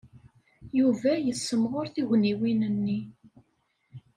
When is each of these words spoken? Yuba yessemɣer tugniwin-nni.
Yuba 0.79 1.11
yessemɣer 1.25 1.85
tugniwin-nni. 1.93 2.99